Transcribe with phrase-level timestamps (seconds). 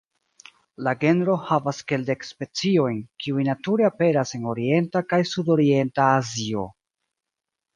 [0.85, 6.67] La genro havas kelkdek speciojn, kiuj nature aperas en orienta kaj sudorienta Azio.